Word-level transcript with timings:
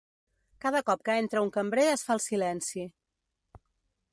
Cada 0.65 0.79
cop 0.87 1.03
que 1.09 1.17
entra 1.23 1.43
un 1.47 1.51
cambrer 1.57 1.85
es 1.91 2.07
fa 2.07 2.15
el 2.19 2.25
silenci. 2.25 2.87